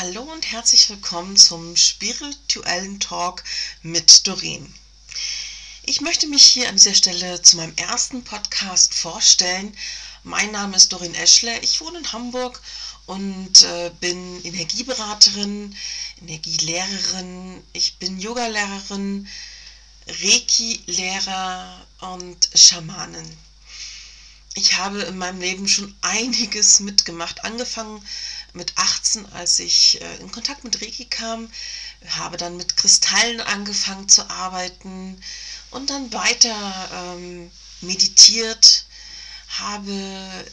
[0.00, 3.42] Hallo und herzlich willkommen zum spirituellen Talk
[3.82, 4.72] mit Doreen.
[5.82, 9.76] Ich möchte mich hier an dieser Stelle zu meinem ersten Podcast vorstellen.
[10.22, 12.62] Mein Name ist Doreen Eschler, ich wohne in Hamburg
[13.06, 15.74] und äh, bin Energieberaterin,
[16.22, 19.26] Energielehrerin, ich bin Yogalehrerin,
[20.06, 23.36] Reiki-Lehrer und Schamanin.
[24.54, 28.00] Ich habe in meinem Leben schon einiges mitgemacht, angefangen
[28.58, 31.50] mit 18, als ich äh, in Kontakt mit Reiki kam,
[32.08, 35.18] habe dann mit Kristallen angefangen zu arbeiten
[35.70, 38.84] und dann weiter ähm, meditiert,
[39.48, 40.44] habe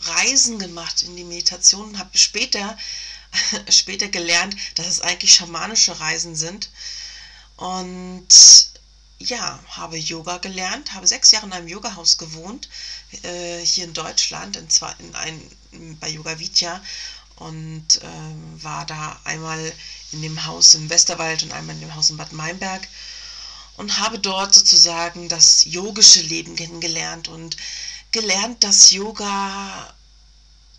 [0.00, 2.76] Reisen gemacht in die Meditation, habe später,
[3.68, 6.70] später gelernt, dass es eigentlich schamanische Reisen sind.
[7.56, 8.28] Und
[9.18, 12.70] ja, habe Yoga gelernt, habe sechs Jahre in einem Yogahaus gewohnt,
[13.22, 16.82] äh, hier in Deutschland, in, zwar in ein, bei Yoga Vidya
[17.40, 19.72] und äh, war da einmal
[20.12, 22.86] in dem Haus im Westerwald und einmal in dem Haus in Bad Meinberg
[23.76, 27.56] und habe dort sozusagen das yogische Leben kennengelernt und
[28.12, 29.94] gelernt, dass Yoga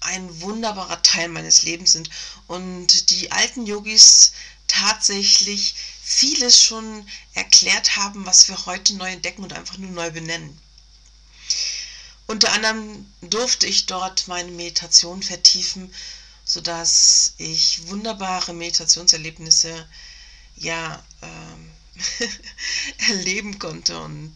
[0.02, 2.09] ein wunderbarer Teil meines Lebens sind
[2.47, 4.31] und die alten Yogis
[4.67, 10.59] tatsächlich vieles schon erklärt haben, was wir heute neu entdecken und einfach nur neu benennen.
[12.27, 15.93] Unter anderem durfte ich dort meine Meditation vertiefen
[16.52, 19.88] sodass ich wunderbare Meditationserlebnisse
[20.58, 21.71] ja ähm,
[23.08, 24.35] erleben konnte und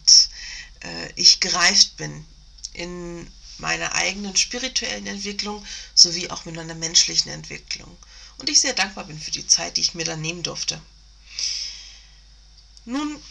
[0.80, 2.24] äh, ich gereift bin
[2.72, 5.62] in meiner eigenen spirituellen Entwicklung
[5.94, 7.94] sowie auch mit meiner menschlichen Entwicklung.
[8.38, 10.80] Und ich sehr dankbar bin für die Zeit, die ich mir da nehmen durfte.
[12.86, 13.22] Nun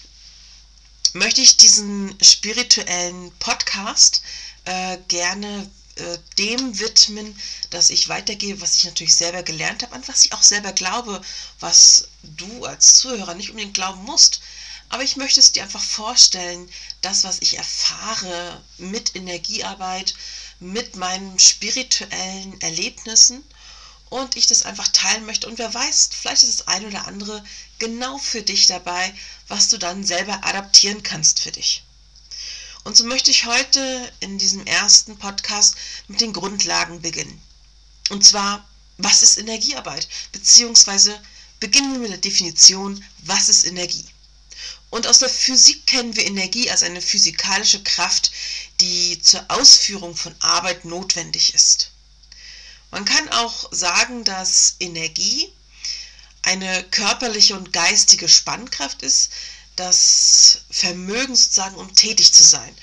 [1.13, 4.21] möchte ich diesen spirituellen Podcast
[4.65, 10.07] äh, gerne äh, dem widmen, dass ich weitergebe, was ich natürlich selber gelernt habe, an
[10.07, 11.21] was ich auch selber glaube,
[11.59, 14.41] was du als Zuhörer nicht unbedingt glauben musst.
[14.89, 16.69] Aber ich möchte es dir einfach vorstellen,
[17.01, 20.15] das, was ich erfahre mit Energiearbeit,
[20.59, 23.43] mit meinen spirituellen Erlebnissen
[24.09, 25.47] und ich das einfach teilen möchte.
[25.47, 27.43] Und wer weiß, vielleicht ist das eine oder andere
[27.79, 29.13] genau für dich dabei,
[29.47, 31.83] was du dann selber adaptieren kannst für dich.
[32.85, 35.73] Und so möchte ich heute in diesem ersten Podcast
[36.07, 37.41] mit den Grundlagen beginnen.
[38.09, 38.63] Und zwar,
[38.97, 40.07] was ist Energiearbeit?
[40.31, 41.19] Beziehungsweise
[41.59, 44.05] beginnen wir mit der Definition, was ist Energie?
[44.91, 48.31] Und aus der Physik kennen wir Energie als eine physikalische Kraft,
[48.79, 51.89] die zur Ausführung von Arbeit notwendig ist.
[52.91, 55.51] Man kann auch sagen, dass Energie
[56.43, 59.31] eine körperliche und geistige Spannkraft ist,
[59.75, 62.75] das Vermögen sozusagen, um tätig zu sein.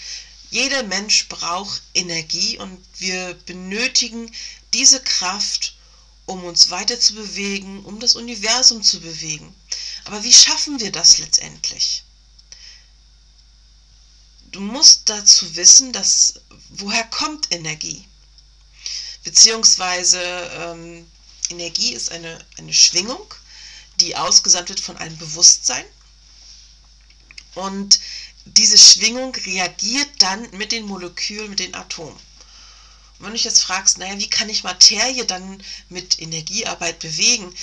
[0.50, 4.30] Jeder Mensch braucht Energie und wir benötigen
[4.75, 5.75] diese Kraft,
[6.26, 9.54] um uns weiter zu bewegen, um das Universum zu bewegen.
[10.04, 12.03] Aber wie schaffen wir das letztendlich?
[14.50, 16.34] Du musst dazu wissen, dass
[16.69, 18.06] woher kommt Energie?
[19.24, 21.06] Beziehungsweise ähm,
[21.48, 23.34] Energie ist eine, eine Schwingung,
[24.00, 25.84] die ausgesandt wird von einem Bewusstsein
[27.55, 28.01] und
[28.45, 32.15] diese Schwingung reagiert dann mit den Molekülen, mit den Atomen.
[32.15, 37.55] Und wenn du dich jetzt fragst, naja, wie kann ich Materie dann mit Energiearbeit bewegen,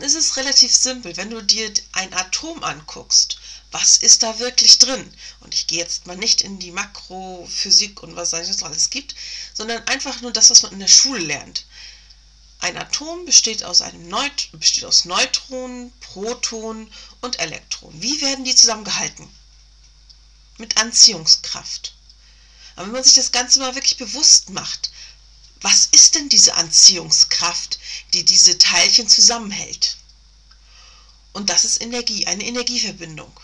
[0.00, 1.16] ist es relativ simpel.
[1.16, 3.36] Wenn du dir ein Atom anguckst,
[3.72, 5.12] was ist da wirklich drin?
[5.40, 9.14] Und ich gehe jetzt mal nicht in die Makrophysik und was es alles gibt,
[9.52, 11.66] sondern einfach nur das, was man in der Schule lernt.
[12.66, 18.02] Ein Atom besteht aus, einem Neut besteht aus Neutronen, Protonen und Elektronen.
[18.02, 19.28] Wie werden die zusammengehalten?
[20.58, 21.94] Mit Anziehungskraft.
[22.74, 24.90] Aber wenn man sich das Ganze mal wirklich bewusst macht,
[25.60, 27.78] was ist denn diese Anziehungskraft,
[28.14, 29.96] die diese Teilchen zusammenhält?
[31.34, 33.38] Und das ist Energie, eine Energieverbindung.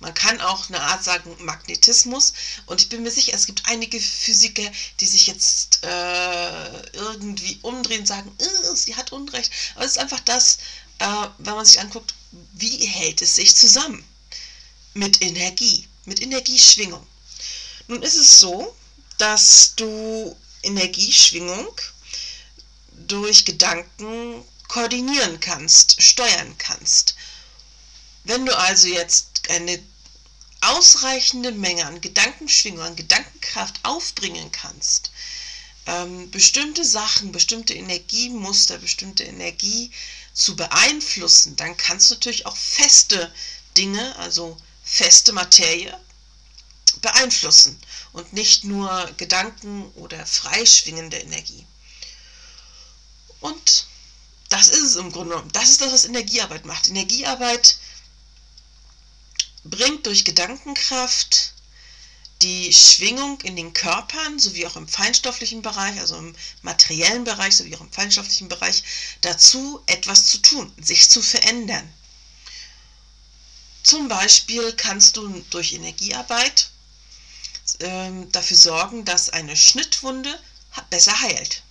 [0.00, 2.32] Man kann auch eine Art sagen Magnetismus.
[2.66, 4.70] Und ich bin mir sicher, es gibt einige Physiker,
[5.00, 8.32] die sich jetzt äh, irgendwie umdrehen und sagen,
[8.74, 9.50] sie hat Unrecht.
[9.74, 10.58] Aber es ist einfach das,
[10.98, 12.14] äh, wenn man sich anguckt,
[12.52, 14.04] wie hält es sich zusammen?
[14.94, 17.04] Mit Energie, mit Energieschwingung.
[17.88, 18.76] Nun ist es so,
[19.16, 21.68] dass du Energieschwingung
[22.92, 27.14] durch Gedanken koordinieren kannst, steuern kannst.
[28.24, 29.82] Wenn du also jetzt eine
[30.60, 35.10] ausreichende Menge an Gedankenschwingung, an Gedankenkraft aufbringen kannst,
[35.86, 39.90] ähm, bestimmte Sachen, bestimmte Energiemuster, bestimmte Energie
[40.34, 43.32] zu beeinflussen, dann kannst du natürlich auch feste
[43.76, 45.98] Dinge, also feste Materie,
[47.00, 47.78] beeinflussen
[48.12, 51.66] und nicht nur Gedanken oder freischwingende Energie.
[53.40, 53.86] Und
[54.48, 55.52] das ist es im Grunde genommen.
[55.52, 56.88] Das ist das, was Energiearbeit macht.
[56.88, 57.78] Energiearbeit
[59.70, 61.52] bringt durch Gedankenkraft
[62.42, 67.74] die Schwingung in den Körpern sowie auch im feinstofflichen Bereich, also im materiellen Bereich sowie
[67.74, 68.84] auch im feinstofflichen Bereich
[69.22, 71.92] dazu, etwas zu tun, sich zu verändern.
[73.82, 76.70] Zum Beispiel kannst du durch Energiearbeit
[77.80, 80.38] äh, dafür sorgen, dass eine Schnittwunde
[80.90, 81.62] besser heilt,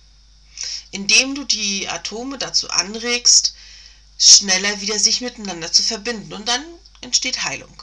[0.90, 3.54] indem du die Atome dazu anregst,
[4.18, 6.64] schneller wieder sich miteinander zu verbinden und dann
[7.00, 7.82] entsteht Heilung.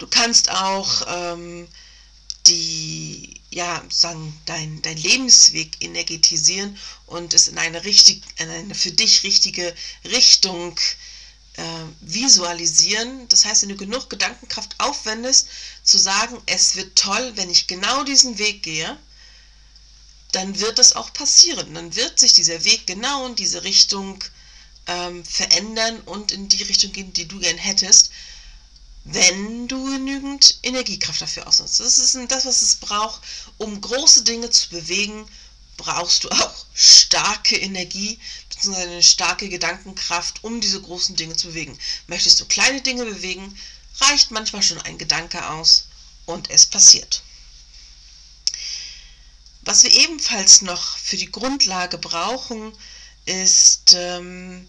[0.00, 1.68] Du kannst auch ähm,
[2.46, 8.92] die, ja, sagen, dein, dein Lebensweg energetisieren und es in eine, richtig, in eine für
[8.92, 9.74] dich richtige
[10.06, 10.74] Richtung
[11.56, 11.62] äh,
[12.00, 13.28] visualisieren.
[13.28, 15.48] Das heißt, wenn du genug Gedankenkraft aufwendest,
[15.82, 18.98] zu sagen, es wird toll, wenn ich genau diesen Weg gehe,
[20.32, 21.74] dann wird das auch passieren.
[21.74, 24.24] Dann wird sich dieser Weg genau in diese Richtung
[24.86, 28.10] ähm, verändern und in die Richtung gehen, die du gern hättest
[29.04, 31.80] wenn du genügend Energiekraft dafür ausnutzt.
[31.80, 33.22] Das ist das, was es braucht,
[33.58, 35.26] um große Dinge zu bewegen,
[35.76, 38.18] brauchst du auch starke Energie
[38.50, 38.82] bzw.
[38.82, 41.78] eine starke Gedankenkraft, um diese großen Dinge zu bewegen.
[42.06, 43.58] Möchtest du kleine Dinge bewegen,
[44.00, 45.86] reicht manchmal schon ein Gedanke aus
[46.26, 47.22] und es passiert.
[49.62, 52.72] Was wir ebenfalls noch für die Grundlage brauchen,
[53.26, 54.66] ist ähm,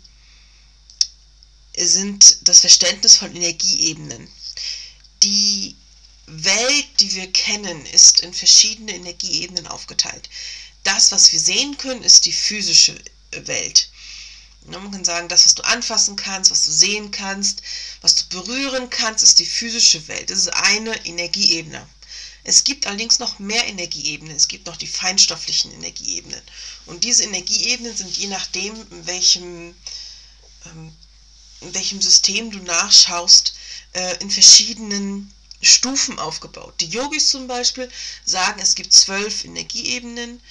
[1.77, 4.27] sind das Verständnis von Energieebenen.
[5.23, 5.75] Die
[6.27, 10.29] Welt, die wir kennen, ist in verschiedene Energieebenen aufgeteilt.
[10.83, 12.97] Das, was wir sehen können, ist die physische
[13.31, 13.89] Welt.
[14.65, 17.61] Man kann sagen, das, was du anfassen kannst, was du sehen kannst,
[18.01, 20.29] was du berühren kannst, ist die physische Welt.
[20.29, 21.87] Das ist eine Energieebene.
[22.43, 24.35] Es gibt allerdings noch mehr Energieebenen.
[24.35, 26.41] Es gibt noch die feinstofflichen Energieebenen.
[26.85, 29.75] Und diese Energieebenen sind je nachdem, in welchem
[30.65, 30.95] ähm,
[31.61, 33.53] in welchem System du nachschaust,
[33.93, 35.31] äh, in verschiedenen
[35.61, 36.73] Stufen aufgebaut.
[36.81, 37.89] Die Yogis zum Beispiel
[38.25, 40.41] sagen, es gibt zwölf Energieebenen,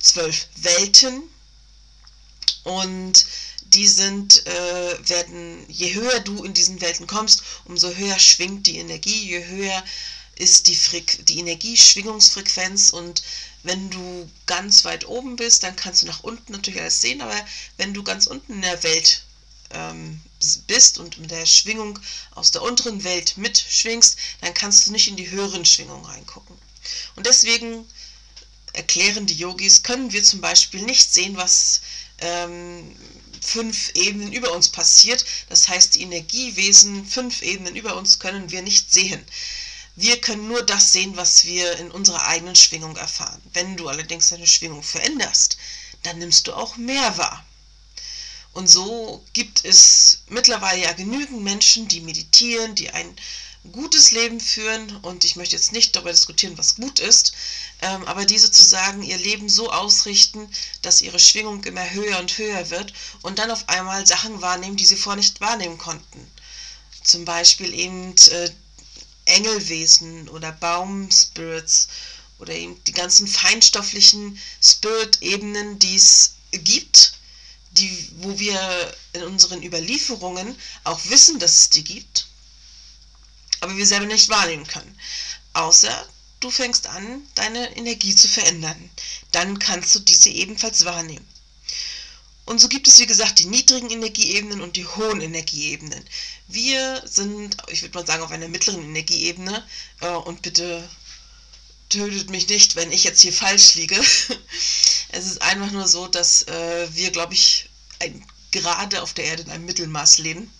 [0.00, 1.22] zwölf Welten
[2.64, 3.26] und
[3.68, 8.78] die sind, äh, werden, je höher du in diesen Welten kommst, umso höher schwingt die
[8.78, 9.84] Energie, je höher
[10.36, 10.78] ist die,
[11.24, 13.22] die Energieschwingungsfrequenz und
[13.62, 17.36] wenn du ganz weit oben bist, dann kannst du nach unten natürlich alles sehen, aber
[17.78, 19.22] wenn du ganz unten in der Welt
[19.70, 20.20] ähm,
[20.66, 21.98] bist und mit der Schwingung
[22.34, 26.56] aus der unteren Welt mitschwingst, dann kannst du nicht in die höheren Schwingungen reingucken.
[27.16, 27.86] Und deswegen
[28.72, 31.80] erklären die Yogis, können wir zum Beispiel nicht sehen, was
[32.18, 32.94] ähm,
[33.40, 35.24] fünf Ebenen über uns passiert.
[35.48, 39.24] Das heißt, die Energiewesen fünf Ebenen über uns können wir nicht sehen.
[39.94, 43.40] Wir können nur das sehen, was wir in unserer eigenen Schwingung erfahren.
[43.54, 45.56] Wenn du allerdings deine Schwingung veränderst,
[46.02, 47.45] dann nimmst du auch mehr wahr.
[48.56, 53.14] Und so gibt es mittlerweile ja genügend Menschen, die meditieren, die ein
[53.70, 54.96] gutes Leben führen.
[55.02, 57.34] Und ich möchte jetzt nicht darüber diskutieren, was gut ist,
[57.82, 60.48] ähm, aber die sozusagen ihr Leben so ausrichten,
[60.80, 64.86] dass ihre Schwingung immer höher und höher wird und dann auf einmal Sachen wahrnehmen, die
[64.86, 66.26] sie vorher nicht wahrnehmen konnten.
[67.04, 68.50] Zum Beispiel eben äh,
[69.26, 71.88] Engelwesen oder Baumspirits
[72.38, 77.12] oder eben die ganzen feinstofflichen Spirit-Ebenen, die es gibt
[77.78, 82.26] die, wo wir in unseren Überlieferungen auch wissen, dass es die gibt,
[83.60, 84.98] aber wir selber nicht wahrnehmen können.
[85.52, 86.08] Außer
[86.40, 88.90] du fängst an, deine Energie zu verändern.
[89.32, 91.26] Dann kannst du diese ebenfalls wahrnehmen.
[92.44, 96.04] Und so gibt es, wie gesagt, die niedrigen Energieebenen und die hohen Energieebenen.
[96.46, 99.66] Wir sind, ich würde mal sagen, auf einer mittleren Energieebene.
[100.00, 100.88] Äh, und bitte
[101.88, 104.00] tötet mich nicht, wenn ich jetzt hier falsch liege.
[105.10, 109.42] Es ist einfach nur so, dass äh, wir, glaube ich, ein, gerade auf der Erde
[109.42, 110.52] in einem Mittelmaß leben.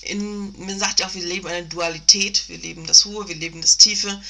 [0.00, 2.48] In, man sagt ja auch, wir leben eine Dualität.
[2.48, 4.20] Wir leben das Hohe, wir leben das Tiefe,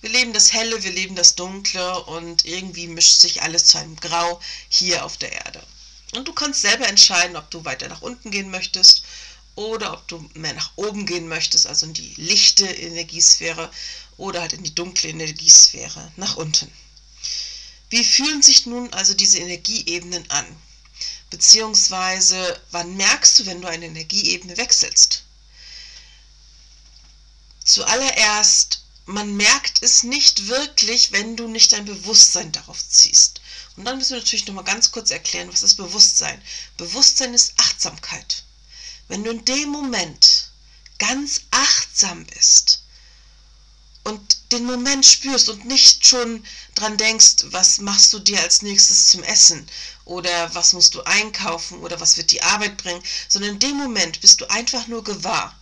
[0.00, 3.96] wir leben das Helle, wir leben das Dunkle und irgendwie mischt sich alles zu einem
[3.96, 5.62] Grau hier auf der Erde.
[6.14, 9.04] Und du kannst selber entscheiden, ob du weiter nach unten gehen möchtest
[9.56, 13.70] oder ob du mehr nach oben gehen möchtest, also in die lichte Energiesphäre
[14.16, 16.70] oder halt in die dunkle Energiesphäre nach unten.
[17.90, 20.46] Wie fühlen sich nun also diese Energieebenen an?
[21.30, 25.24] Beziehungsweise, wann merkst du, wenn du eine Energieebene wechselst?
[27.64, 33.40] Zuallererst, man merkt es nicht wirklich, wenn du nicht dein Bewusstsein darauf ziehst.
[33.76, 36.40] Und dann müssen wir natürlich nochmal ganz kurz erklären, was ist Bewusstsein?
[36.76, 38.44] Bewusstsein ist Achtsamkeit.
[39.08, 40.50] Wenn du in dem Moment
[40.98, 42.83] ganz achtsam bist
[44.04, 46.44] und den Moment spürst und nicht schon
[46.74, 49.66] dran denkst, was machst du dir als nächstes zum Essen
[50.04, 54.20] oder was musst du einkaufen oder was wird die Arbeit bringen, sondern in dem Moment
[54.20, 55.58] bist du einfach nur gewahr.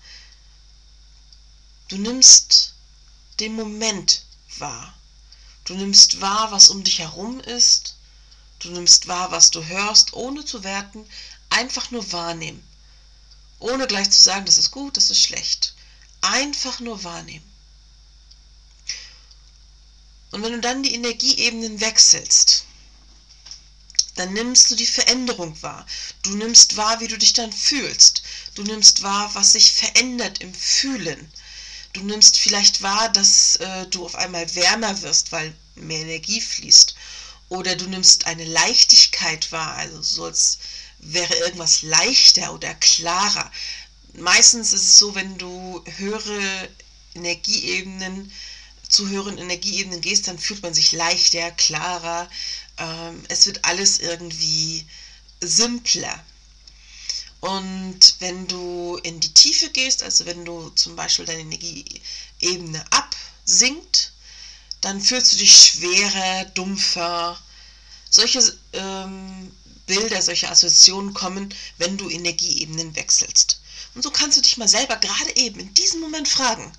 [1.88, 2.74] Du nimmst
[3.38, 4.22] den Moment
[4.58, 4.92] wahr.
[5.64, 7.94] Du nimmst wahr, was um dich herum ist.
[8.58, 11.06] Du nimmst wahr, was du hörst, ohne zu werten,
[11.50, 12.66] einfach nur wahrnehmen.
[13.60, 15.74] Ohne gleich zu sagen, das ist gut, das ist schlecht.
[16.20, 17.51] Einfach nur wahrnehmen.
[20.32, 22.64] Und wenn du dann die Energieebenen wechselst,
[24.14, 25.86] dann nimmst du die Veränderung wahr.
[26.22, 28.22] Du nimmst wahr, wie du dich dann fühlst.
[28.54, 31.32] Du nimmst wahr, was sich verändert im Fühlen.
[31.92, 36.94] Du nimmst vielleicht wahr, dass äh, du auf einmal wärmer wirst, weil mehr Energie fließt.
[37.48, 40.58] Oder du nimmst eine Leichtigkeit wahr, also so als
[40.98, 43.50] wäre irgendwas leichter oder klarer.
[44.14, 46.68] Meistens ist es so, wenn du höhere
[47.14, 48.32] Energieebenen
[48.92, 52.28] zu höheren Energieebenen gehst, dann fühlt man sich leichter, klarer.
[52.76, 54.84] Ähm, es wird alles irgendwie
[55.40, 56.22] simpler.
[57.40, 64.12] Und wenn du in die Tiefe gehst, also wenn du zum Beispiel deine Energieebene absinkt,
[64.80, 67.40] dann fühlst du dich schwerer, dumpfer.
[68.10, 68.40] Solche
[68.74, 69.50] ähm,
[69.86, 73.60] Bilder, solche Assoziationen kommen, wenn du Energieebenen wechselst.
[73.94, 76.72] Und so kannst du dich mal selber gerade eben in diesem Moment fragen,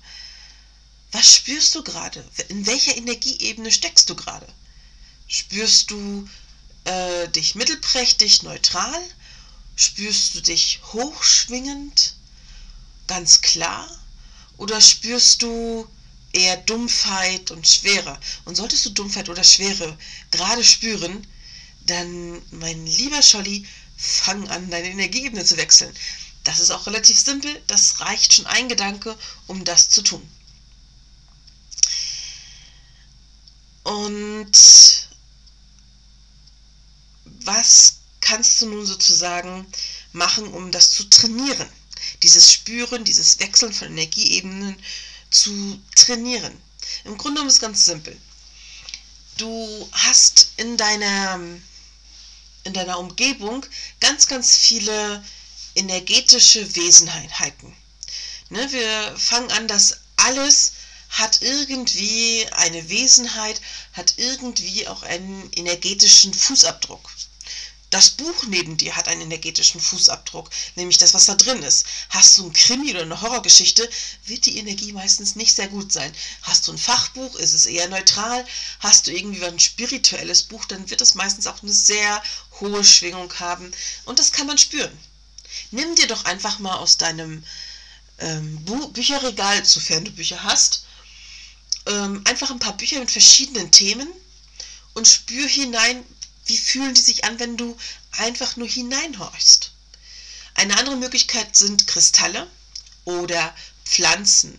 [1.14, 2.28] was spürst du gerade?
[2.48, 4.48] In welcher Energieebene steckst du gerade?
[5.28, 6.28] Spürst du
[6.82, 9.00] äh, dich mittelprächtig, neutral?
[9.76, 12.16] Spürst du dich hochschwingend,
[13.06, 13.88] ganz klar?
[14.56, 15.88] Oder spürst du
[16.32, 18.18] eher Dumpfheit und Schwere?
[18.44, 19.96] Und solltest du Dumpfheit oder Schwere
[20.32, 21.24] gerade spüren,
[21.86, 23.64] dann, mein lieber Scholli,
[23.96, 25.94] fang an, deine Energieebene zu wechseln.
[26.42, 29.16] Das ist auch relativ simpel, das reicht schon ein Gedanke,
[29.46, 30.28] um das zu tun.
[33.84, 34.52] Und
[37.24, 39.66] was kannst du nun sozusagen
[40.12, 41.68] machen, um das zu trainieren?
[42.22, 44.76] Dieses Spüren, dieses Wechseln von Energieebenen
[45.30, 46.60] zu trainieren.
[47.04, 48.18] Im Grunde genommen ist es ganz simpel.
[49.36, 51.40] Du hast in deiner,
[52.64, 53.66] in deiner Umgebung
[54.00, 55.24] ganz, ganz viele
[55.74, 57.74] energetische Wesenheiten.
[58.50, 60.72] Ne, wir fangen an, dass alles
[61.14, 63.60] hat irgendwie eine Wesenheit,
[63.92, 67.08] hat irgendwie auch einen energetischen Fußabdruck.
[67.90, 71.86] Das Buch neben dir hat einen energetischen Fußabdruck, nämlich das, was da drin ist.
[72.08, 73.88] Hast du ein Krimi oder eine Horrorgeschichte,
[74.24, 76.12] wird die Energie meistens nicht sehr gut sein.
[76.42, 78.44] Hast du ein Fachbuch, ist es eher neutral.
[78.80, 82.20] Hast du irgendwie ein spirituelles Buch, dann wird es meistens auch eine sehr
[82.58, 83.70] hohe Schwingung haben.
[84.04, 84.98] Und das kann man spüren.
[85.70, 87.44] Nimm dir doch einfach mal aus deinem
[88.18, 90.84] ähm, Bücherregal, sofern du Bücher hast,
[91.86, 94.08] ähm, einfach ein paar Bücher mit verschiedenen Themen
[94.94, 96.04] und spür hinein,
[96.46, 97.76] wie fühlen die sich an, wenn du
[98.12, 99.72] einfach nur hineinhorchst.
[100.54, 102.48] Eine andere Möglichkeit sind Kristalle
[103.04, 104.58] oder Pflanzen.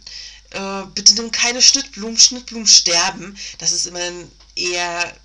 [0.51, 2.17] Äh, bitte nimm keine Schnittblumen.
[2.17, 3.37] Schnittblumen sterben.
[3.57, 5.15] Das ist immer eine eher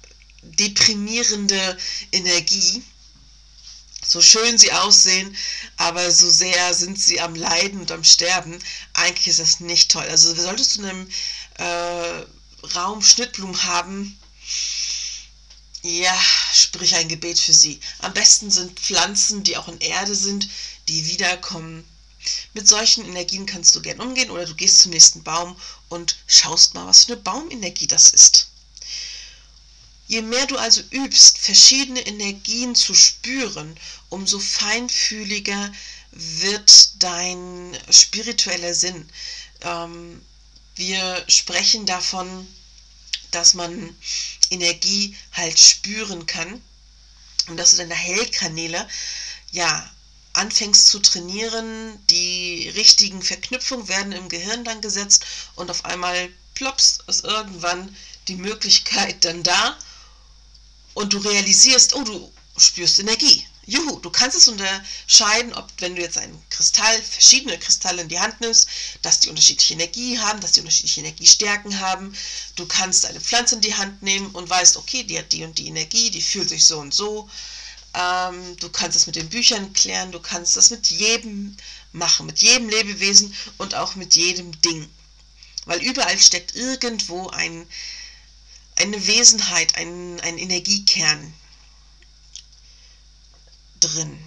[0.43, 1.77] deprimierende
[2.13, 2.83] Energie.
[4.07, 5.37] So schön sie aussehen,
[5.77, 8.59] aber so sehr sind sie am Leiden und am Sterben.
[8.95, 10.07] Eigentlich ist das nicht toll.
[10.09, 11.11] Also solltest du in einem
[11.61, 12.27] äh,
[12.75, 14.19] Raum Schnittblumen haben,
[15.83, 16.19] ja,
[16.53, 17.81] sprich ein Gebet für sie.
[18.01, 20.49] Am besten sind Pflanzen, die auch in Erde sind,
[20.89, 21.85] die wiederkommen.
[22.53, 25.57] Mit solchen Energien kannst du gern umgehen oder du gehst zum nächsten Baum
[25.89, 28.49] und schaust mal, was für eine Baumenergie das ist.
[30.07, 35.73] Je mehr du also übst, verschiedene Energien zu spüren, umso feinfühliger
[36.11, 39.09] wird dein spiritueller Sinn.
[39.63, 40.21] Ähm,
[40.81, 42.49] wir sprechen davon,
[43.33, 43.95] dass man
[44.49, 46.61] Energie halt spüren kann
[47.49, 48.89] und dass du deine Hellkanäle
[49.53, 49.91] ja
[50.33, 56.99] anfängst zu trainieren, die richtigen Verknüpfungen werden im Gehirn dann gesetzt und auf einmal plops
[57.07, 57.95] ist irgendwann
[58.29, 59.77] die Möglichkeit dann da
[60.95, 63.47] und du realisierst, oh, du spürst Energie.
[63.71, 68.19] Juhu, du kannst es unterscheiden, ob wenn du jetzt einen Kristall, verschiedene Kristalle in die
[68.19, 68.69] Hand nimmst,
[69.03, 72.13] dass die unterschiedliche Energie haben, dass die unterschiedliche Energiestärken haben.
[72.57, 75.57] Du kannst eine Pflanze in die Hand nehmen und weißt, okay, die hat die und
[75.57, 77.31] die Energie, die fühlt sich so und so.
[77.95, 81.57] Ähm, du kannst es mit den Büchern klären, du kannst das mit jedem
[81.93, 84.89] machen, mit jedem Lebewesen und auch mit jedem Ding.
[85.67, 87.69] Weil überall steckt irgendwo ein,
[88.75, 91.35] eine Wesenheit, ein, ein Energiekern,
[93.81, 94.19] drin.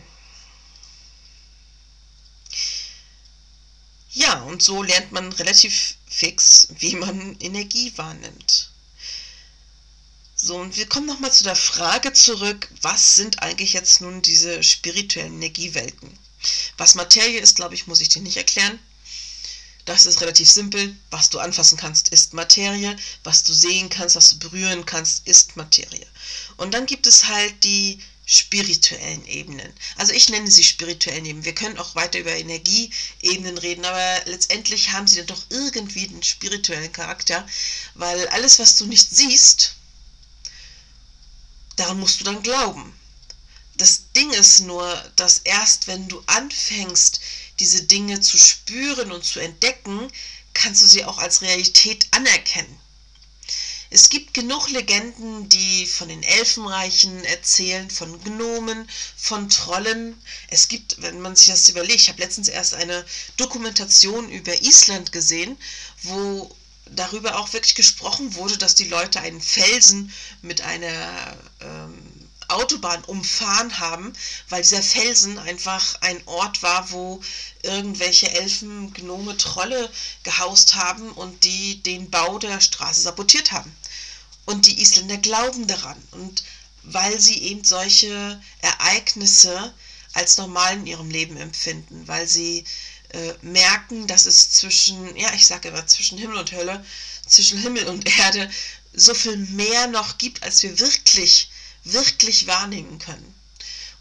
[4.11, 8.69] Ja, und so lernt man relativ fix, wie man Energie wahrnimmt.
[10.35, 14.61] So, und wir kommen nochmal zu der Frage zurück, was sind eigentlich jetzt nun diese
[14.61, 16.19] spirituellen Energiewelten?
[16.77, 18.77] Was Materie ist, glaube ich, muss ich dir nicht erklären.
[19.85, 20.95] Das ist relativ simpel.
[21.09, 22.95] Was du anfassen kannst, ist Materie.
[23.23, 26.07] Was du sehen kannst, was du berühren kannst, ist Materie.
[26.57, 29.73] Und dann gibt es halt die spirituellen Ebenen.
[29.97, 31.45] Also ich nenne sie spirituellen Ebenen.
[31.45, 36.23] Wir können auch weiter über Energieebenen reden, aber letztendlich haben sie dann doch irgendwie einen
[36.23, 37.45] spirituellen Charakter,
[37.95, 39.75] weil alles, was du nicht siehst,
[41.75, 42.97] daran musst du dann glauben.
[43.75, 47.19] Das Ding ist nur, dass erst wenn du anfängst,
[47.59, 50.11] diese Dinge zu spüren und zu entdecken,
[50.53, 52.79] kannst du sie auch als Realität anerkennen.
[53.93, 60.19] Es gibt genug Legenden, die von den Elfenreichen erzählen, von Gnomen, von Trollen.
[60.47, 63.05] Es gibt, wenn man sich das überlegt, ich habe letztens erst eine
[63.37, 65.59] Dokumentation über Island gesehen,
[66.01, 66.49] wo
[66.87, 72.12] darüber auch wirklich gesprochen wurde, dass die Leute einen Felsen mit einer ähm,
[72.53, 74.13] Autobahn umfahren haben,
[74.49, 77.21] weil dieser Felsen einfach ein Ort war, wo
[77.61, 79.89] irgendwelche Elfen, Gnome, Trolle
[80.23, 83.75] gehaust haben und die den Bau der Straße sabotiert haben.
[84.45, 86.01] Und die Isländer glauben daran.
[86.11, 86.43] Und
[86.83, 89.73] weil sie eben solche Ereignisse
[90.13, 92.65] als normal in ihrem Leben empfinden, weil sie
[93.09, 96.85] äh, merken, dass es zwischen, ja, ich sage immer, zwischen Himmel und Hölle,
[97.25, 98.49] zwischen Himmel und Erde
[98.93, 101.49] so viel mehr noch gibt, als wir wirklich
[101.83, 103.33] wirklich wahrnehmen können.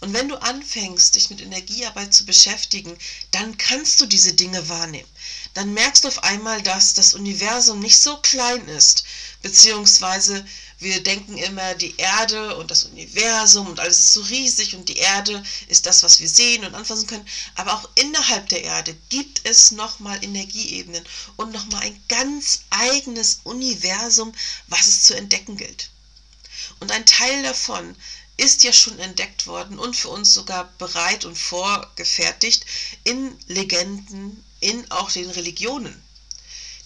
[0.02, 2.98] Und wenn du anfängst, dich mit Energiearbeit zu beschäftigen,
[3.30, 5.08] dann kannst du diese Dinge wahrnehmen.
[5.54, 9.04] Dann merkst du auf einmal, dass das Universum nicht so klein ist,
[9.42, 10.44] beziehungsweise
[10.80, 14.96] wir denken immer, die Erde und das Universum und alles ist so riesig und die
[14.96, 17.28] Erde ist das, was wir sehen und anfassen können.
[17.54, 21.04] Aber auch innerhalb der Erde gibt es nochmal Energieebenen
[21.36, 24.32] und nochmal ein ganz eigenes Universum,
[24.66, 25.90] was es zu entdecken gilt.
[26.82, 27.94] Und ein Teil davon
[28.36, 32.66] ist ja schon entdeckt worden und für uns sogar bereit und vorgefertigt
[33.04, 36.02] in Legenden, in auch den Religionen.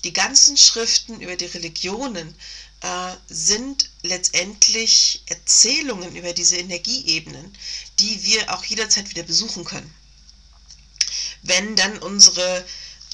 [0.04, 2.34] Die ganzen Schriften über die Religionen
[2.82, 7.56] äh, sind letztendlich Erzählungen über diese Energieebenen,
[7.98, 9.94] die wir auch jederzeit wieder besuchen können.
[11.40, 12.66] Wenn dann unsere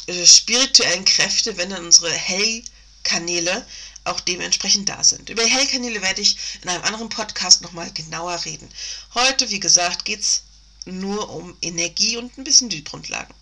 [0.09, 3.65] äh, spirituellen Kräfte, wenn dann unsere Hellkanäle
[4.05, 5.29] auch dementsprechend da sind.
[5.29, 8.69] Über Hellkanäle werde ich in einem anderen Podcast nochmal genauer reden.
[9.15, 10.43] Heute, wie gesagt, geht es
[10.85, 13.35] nur um Energie und ein bisschen die Grundlagen.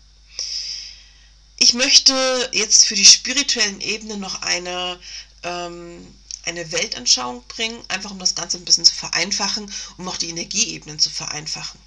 [1.57, 4.99] Ich möchte jetzt für die spirituellen Ebenen noch eine,
[5.43, 6.07] ähm,
[6.43, 10.99] eine Weltanschauung bringen, einfach um das Ganze ein bisschen zu vereinfachen, um auch die Energieebenen
[10.99, 11.79] zu vereinfachen.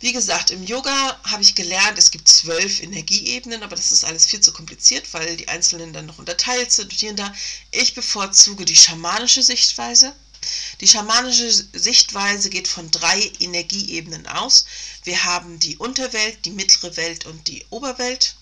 [0.00, 4.26] Wie gesagt, im Yoga habe ich gelernt, es gibt zwölf Energieebenen, aber das ist alles
[4.26, 7.34] viel zu kompliziert, weil die einzelnen dann noch unterteilt sind und hier und da.
[7.72, 10.14] Ich bevorzuge die schamanische Sichtweise.
[10.80, 14.66] Die schamanische Sichtweise geht von drei Energieebenen aus.
[15.02, 18.36] Wir haben die Unterwelt, die mittlere Welt und die Oberwelt.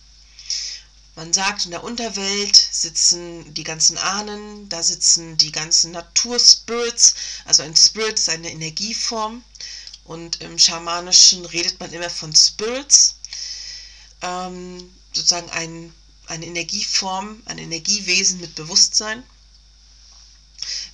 [1.14, 7.14] Man sagt, in der Unterwelt sitzen die ganzen Ahnen, da sitzen die ganzen Naturspirits,
[7.46, 9.42] also ein Spirit ist eine Energieform.
[10.06, 13.16] Und im Schamanischen redet man immer von Spirits,
[14.22, 15.92] ähm, sozusagen ein,
[16.26, 19.24] eine Energieform, ein Energiewesen mit Bewusstsein,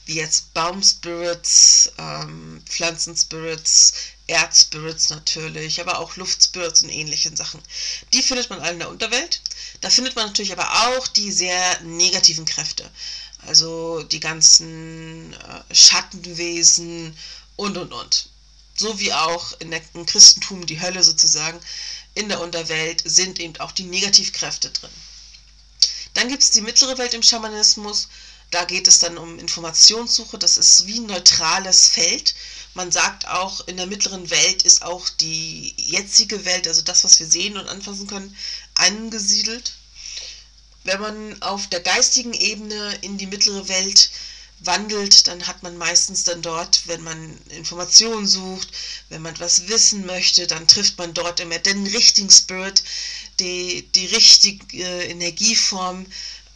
[0.07, 3.93] wie jetzt Baumspirits, ähm, Pflanzenspirits,
[4.29, 7.61] Erdspirits natürlich, aber auch Luftspirits und ähnlichen Sachen.
[8.15, 9.43] Die findet man alle in der Unterwelt.
[9.83, 12.91] Da findet man natürlich aber auch die sehr negativen Kräfte.
[13.47, 17.17] Also die ganzen äh, Schattenwesen
[17.57, 18.32] und und und
[18.75, 21.61] so wie auch in der, im Christentum die Hölle sozusagen,
[22.15, 24.91] in der Unterwelt sind eben auch die Negativkräfte drin.
[26.15, 28.09] Dann gibt es die mittlere Welt im Schamanismus.
[28.51, 30.39] Da geht es dann um Informationssuche.
[30.39, 32.35] Das ist wie ein neutrales Feld.
[32.75, 37.19] Man sagt auch, in der mittleren Welt ist auch die jetzige Welt, also das, was
[37.19, 38.37] wir sehen und anfassen können,
[38.75, 39.73] angesiedelt.
[40.85, 44.11] Wenn man auf der geistigen Ebene in die mittlere Welt
[44.65, 48.69] wandelt, dann hat man meistens dann dort, wenn man Informationen sucht,
[49.09, 52.83] wenn man etwas wissen möchte, dann trifft man dort immer den richtigen Spirit,
[53.41, 56.07] die, die richtige Energieform.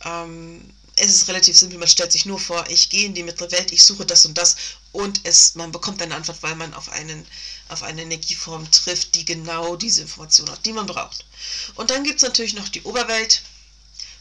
[0.04, 3.52] Ähm, es ist relativ simpel, man stellt sich nur vor, ich gehe in die mittlere
[3.52, 4.56] Welt, ich suche das und das
[4.92, 7.26] und es, man bekommt eine Antwort, weil man auf, einen,
[7.68, 11.26] auf eine Energieform trifft, die genau diese Information hat, die man braucht.
[11.74, 13.42] Und dann gibt es natürlich noch die Oberwelt,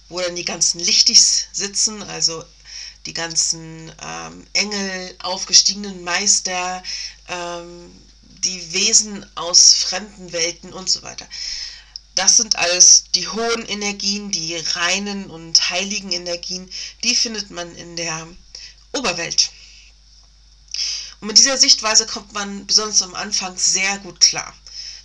[0.10, 2.44] wo dann die ganzen Lichtis sitzen, also
[3.06, 6.84] die ganzen ähm, Engel, aufgestiegenen Meister,
[7.28, 7.92] ähm,
[8.44, 11.28] die Wesen aus fremden Welten und so weiter.
[12.16, 16.70] Das sind alles die hohen Energien, die reinen und heiligen Energien,
[17.04, 18.28] die findet man in der
[18.94, 19.52] Oberwelt.
[21.20, 24.54] Und mit dieser Sichtweise kommt man besonders am Anfang sehr gut klar.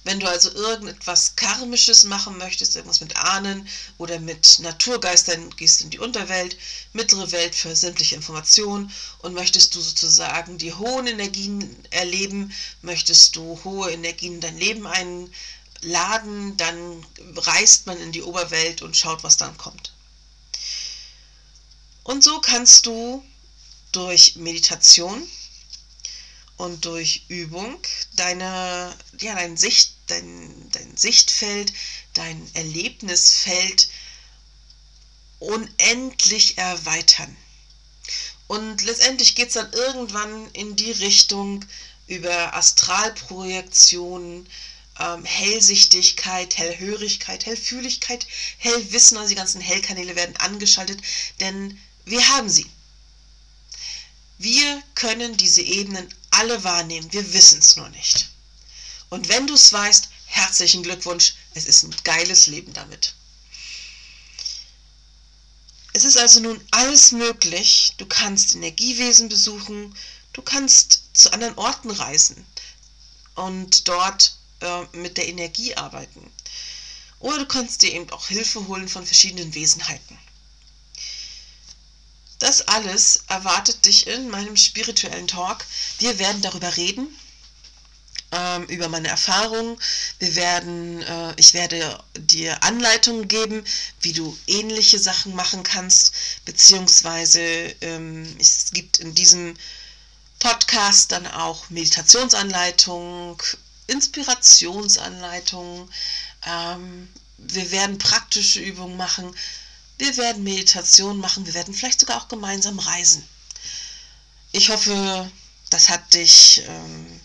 [0.02, 5.84] Wenn du also irgendetwas Karmisches machen möchtest, irgendwas mit Ahnen oder mit Naturgeistern, gehst du
[5.84, 6.56] in die Unterwelt,
[6.94, 13.60] mittlere Welt für sämtliche Informationen und möchtest du sozusagen die hohen Energien erleben, möchtest du
[13.62, 19.36] hohe Energien in dein Leben einladen, dann reist man in die Oberwelt und schaut, was
[19.36, 19.92] dann kommt.
[22.04, 23.22] Und so kannst du
[23.92, 25.28] durch Meditation
[26.61, 27.79] und durch Übung
[28.16, 31.73] deine, ja, dein, Sicht, dein, dein Sichtfeld,
[32.12, 33.88] dein Erlebnisfeld
[35.38, 37.35] unendlich erweitern.
[38.46, 41.64] Und letztendlich geht es dann irgendwann in die Richtung
[42.09, 44.46] über Astralprojektionen,
[44.99, 48.27] ähm, Hellsichtigkeit, Hellhörigkeit, Hellfühligkeit,
[48.59, 51.01] Hellwissen, also die ganzen Hellkanäle werden angeschaltet,
[51.40, 52.66] denn wir haben sie.
[54.37, 58.28] Wir können diese Ebenen alle wahrnehmen, wir wissen es nur nicht.
[59.08, 63.14] Und wenn du es weißt, herzlichen Glückwunsch, es ist ein geiles Leben damit.
[65.92, 67.94] Es ist also nun alles möglich.
[67.98, 69.94] Du kannst Energiewesen besuchen,
[70.32, 72.46] du kannst zu anderen Orten reisen
[73.34, 76.30] und dort äh, mit der Energie arbeiten.
[77.18, 80.18] Oder du kannst dir eben auch Hilfe holen von verschiedenen Wesenheiten.
[82.40, 85.66] Das alles erwartet dich in meinem spirituellen Talk.
[85.98, 87.14] Wir werden darüber reden,
[88.33, 89.79] ähm, über meine Erfahrungen.
[90.18, 93.62] Wir werden, äh, ich werde dir Anleitungen geben,
[94.00, 96.14] wie du ähnliche Sachen machen kannst,
[96.46, 97.42] beziehungsweise
[97.83, 99.55] ähm, es gibt in diesem
[100.38, 103.37] Podcast dann auch Meditationsanleitungen,
[103.87, 105.92] Inspirationsanleitungen.
[106.46, 109.31] Ähm, wir werden praktische Übungen machen,
[110.00, 113.26] wir werden Meditation machen, wir werden vielleicht sogar auch gemeinsam reisen.
[114.52, 115.30] Ich hoffe,
[115.68, 117.20] das hat dich ähm,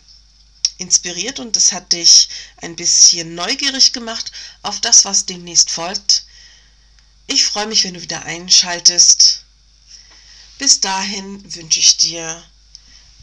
[0.77, 6.25] inspiriert und es hat dich ein bisschen neugierig gemacht auf das, was demnächst folgt.
[7.27, 9.41] Ich freue mich, wenn du wieder einschaltest.
[10.57, 12.43] Bis dahin wünsche ich dir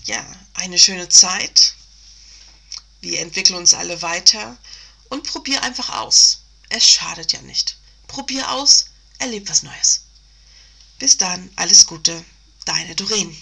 [0.04, 1.74] ja eine schöne Zeit.
[3.00, 4.56] Wir entwickeln uns alle weiter
[5.10, 6.38] und probier einfach aus.
[6.70, 7.76] Es schadet ja nicht.
[8.08, 8.86] Probier aus,
[9.22, 10.00] erleb was Neues.
[10.98, 12.24] Bis dann, alles Gute,
[12.64, 13.36] deine Doreen.